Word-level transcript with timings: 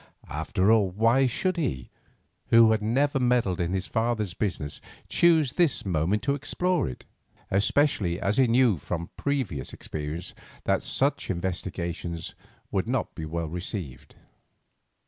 After 0.31 0.71
all, 0.71 0.89
why 0.89 1.27
should 1.27 1.57
he, 1.57 1.91
who 2.47 2.71
had 2.71 2.81
never 2.81 3.19
meddled 3.19 3.59
with 3.59 3.71
his 3.71 3.85
father's 3.85 4.33
business, 4.33 4.81
choose 5.09 5.53
this 5.53 5.85
moment 5.85 6.23
to 6.23 6.33
explore 6.33 6.89
it, 6.89 7.05
especially 7.51 8.19
as 8.19 8.37
he 8.37 8.47
knew 8.47 8.79
from 8.79 9.11
previous 9.15 9.73
experience 9.73 10.33
that 10.63 10.81
such 10.81 11.29
investigations 11.29 12.33
would 12.71 12.87
not 12.89 13.13
be 13.13 13.25
well 13.25 13.47
received? 13.49 14.15